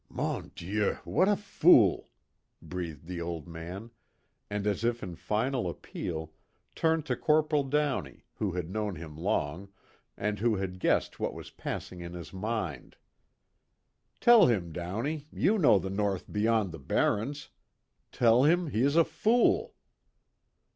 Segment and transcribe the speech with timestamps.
[0.09, 2.09] "Mon Dieu, what a fool!"
[2.59, 3.91] breathed the old man,
[4.49, 6.33] and as if in final appeal,
[6.73, 9.69] turned to Corporal Downey, who had known him long,
[10.17, 12.95] and who had guessed what was passing in his mind.
[14.19, 17.49] "Tell him, Downey, you know the North beyond the barrens.
[18.11, 19.75] Tell him he is a fool!"